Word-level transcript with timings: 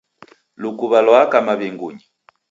Lukuw'a 0.61 0.99
lwaaka 1.05 1.37
maw'ingunyi 1.47 2.03